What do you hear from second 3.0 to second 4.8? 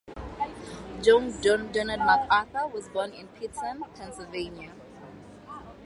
in Pittston, Pennsylvania.